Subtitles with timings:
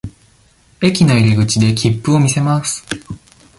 [0.81, 2.83] 駅の入口で切符を見せます。